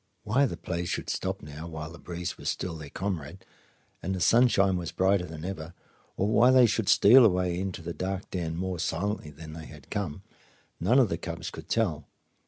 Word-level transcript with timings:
Why 0.23 0.47
the 0.47 0.57
play 0.57 0.85
should 0.85 1.11
stop 1.11 1.43
now, 1.43 1.67
while 1.67 1.91
the 1.91 1.99
breeze 1.99 2.35
was 2.35 2.49
still 2.49 2.75
their 2.75 2.89
comrade 2.89 3.45
and 4.01 4.15
the 4.15 4.19
sunshine 4.19 4.75
was 4.75 4.91
brighter 4.91 5.27
than 5.27 5.45
ever, 5.45 5.75
or 6.17 6.27
why 6.27 6.49
they 6.49 6.65
should 6.65 6.89
steal 6.89 7.23
away 7.23 7.59
into 7.59 7.83
the 7.83 7.93
dark 7.93 8.27
den 8.31 8.55
more 8.55 8.79
silently 8.79 9.29
than 9.29 9.53
they 9.53 9.67
had 9.67 9.91
come, 9.91 10.23
none 10.79 10.97
of 10.97 11.09
the 11.09 11.19
cubs 11.19 11.51
could 11.51 11.69
tell. 11.69 12.07